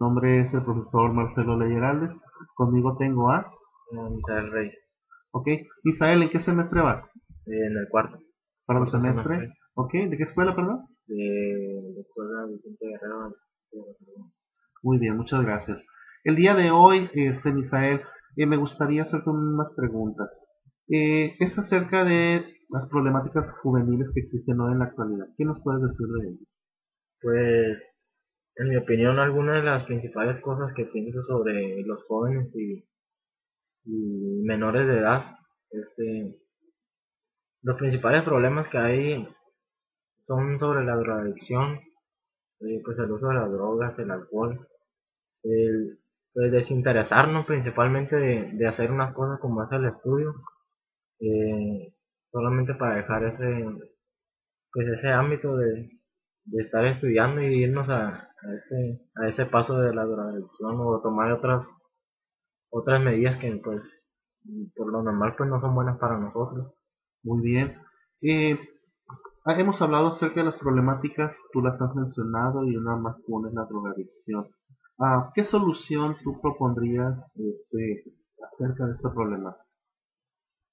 [0.00, 2.10] nombre es el profesor Marcelo Leyeraldes.
[2.54, 3.50] Conmigo tengo a...
[4.10, 4.78] Misael Reyes,
[5.32, 5.48] Ok.
[5.84, 7.04] Misael, ¿en qué semestre vas?
[7.46, 8.18] en el cuarto,
[8.66, 9.22] Para el semestre.
[9.22, 9.54] semestre.
[9.74, 9.92] Ok.
[10.10, 10.84] ¿De qué escuela, perdón?
[11.06, 13.34] de la escuela Vicente Guerrero.
[14.82, 15.82] Muy bien, muchas gracias.
[16.24, 18.02] El día de hoy, este, Misael,
[18.36, 20.28] eh, me gustaría hacerte unas preguntas.
[20.88, 25.26] Eh, es acerca de las problemáticas juveniles que existen hoy en la actualidad.
[25.38, 26.38] ¿Qué nos puedes decir de ello?
[27.22, 28.07] Pues,
[28.58, 32.84] en mi opinión, algunas de las principales cosas que pienso sobre los jóvenes y,
[34.44, 35.36] menores de edad,
[35.70, 36.36] este,
[37.62, 39.28] los principales problemas que hay
[40.22, 41.80] son sobre la drogadicción,
[42.60, 44.68] eh, pues el uso de las drogas, el alcohol,
[45.44, 45.98] el
[46.34, 50.34] desinteresarnos principalmente de, de hacer unas cosas como es el estudio,
[51.20, 51.94] eh,
[52.30, 53.64] solamente para dejar ese,
[54.72, 55.97] pues ese ámbito de,
[56.50, 61.00] de estar estudiando y irnos a, a ese, a ese paso de la drogadicción o
[61.02, 61.66] tomar otras,
[62.70, 63.82] otras medidas que pues
[64.74, 66.72] por lo normal pues no son buenas para nosotros.
[67.22, 67.76] Muy bien.
[68.22, 68.58] Eh,
[69.46, 73.54] hemos hablado acerca de las problemáticas, tú las has mencionado y una más común es
[73.54, 74.48] la drogadicción.
[74.98, 78.04] Ah, ¿Qué solución tú propondrías este,
[78.52, 79.56] acerca de este problema?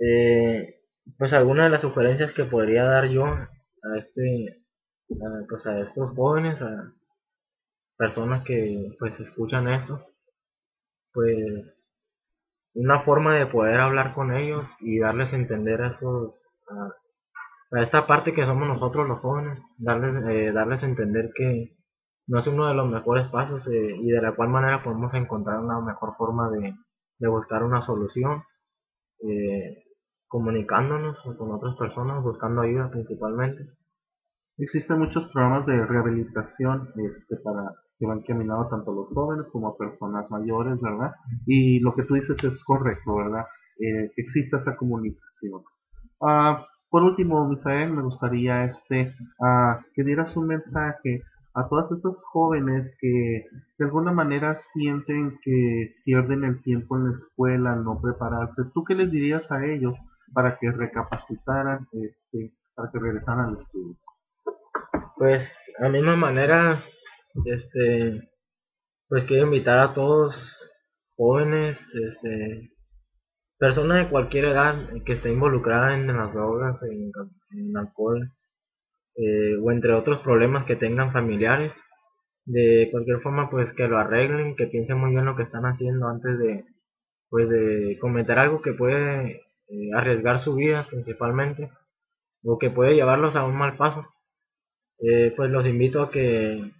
[0.00, 0.80] Eh,
[1.16, 4.57] pues algunas de las sugerencias que podría dar yo a este
[5.10, 6.92] a, pues a estos jóvenes a
[7.96, 10.04] personas que pues escuchan esto
[11.12, 11.64] pues
[12.74, 16.34] una forma de poder hablar con ellos y darles a entender a estos
[16.70, 21.76] a, a esta parte que somos nosotros los jóvenes darles eh, darles a entender que
[22.26, 25.60] no es uno de los mejores pasos eh, y de la cual manera podemos encontrar
[25.60, 26.74] una mejor forma de,
[27.18, 28.42] de buscar una solución
[29.20, 29.84] eh,
[30.28, 33.70] comunicándonos con otras personas, buscando ayuda principalmente.
[34.58, 39.68] Existen muchos programas de rehabilitación este, para que van caminando tanto a los jóvenes como
[39.68, 41.12] a personas mayores, ¿verdad?
[41.46, 43.46] Y lo que tú dices es correcto, ¿verdad?
[43.78, 45.62] Eh, que exista esa comunicación.
[46.20, 51.22] Ah, por último, Misael, me gustaría este, ah, que dieras un mensaje
[51.54, 53.44] a todas estas jóvenes que
[53.78, 58.62] de alguna manera sienten que pierden el tiempo en la escuela, no prepararse.
[58.74, 59.94] ¿Tú qué les dirías a ellos
[60.32, 63.96] para que recapacitaran, este, para que regresaran al estudio?
[65.18, 66.84] Pues, a la misma manera,
[67.44, 68.30] este,
[69.08, 70.36] pues quiero invitar a todos
[71.16, 72.70] jóvenes, este,
[73.58, 78.30] personas de cualquier edad que esté involucrada en las drogas, en, alcohol,
[79.16, 81.72] eh, o entre otros problemas que tengan familiares,
[82.44, 86.06] de cualquier forma, pues que lo arreglen, que piensen muy bien lo que están haciendo
[86.08, 86.64] antes de,
[87.28, 91.70] pues de cometer algo que puede eh, arriesgar su vida principalmente,
[92.44, 94.06] o que puede llevarlos a un mal paso.
[95.00, 96.72] Eh, pues los invito a que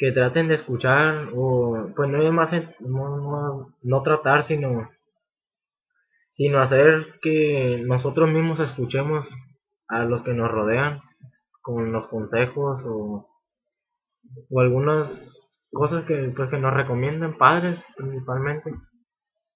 [0.00, 4.90] que traten de escuchar o pues no es más no, no, no tratar sino
[6.36, 9.28] sino hacer que nosotros mismos escuchemos
[9.88, 11.02] a los que nos rodean
[11.60, 13.28] con los consejos o,
[14.48, 15.36] o algunas
[15.70, 18.72] cosas que pues que nos recomiendan padres principalmente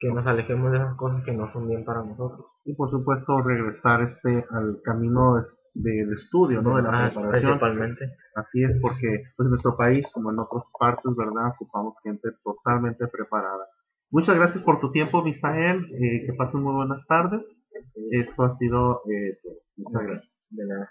[0.00, 3.40] que nos alejemos de esas cosas que no son bien para nosotros Y por supuesto
[3.42, 5.44] regresar este al camino
[5.74, 6.76] del estudio, ¿no?
[6.76, 7.58] De la Ah, preparación.
[7.58, 8.04] principalmente
[8.36, 11.52] Así es, porque pues, en nuestro país, como en otras partes, ¿verdad?
[11.54, 13.66] Ocupamos gente totalmente preparada.
[14.10, 15.84] Muchas gracias por tu tiempo, Misael.
[15.92, 17.42] Eh, que pasen muy buenas tardes.
[18.12, 19.02] Esto ha sido...
[19.10, 19.54] Eh, todo.
[19.76, 20.32] muchas gracias.
[20.50, 20.90] de nada.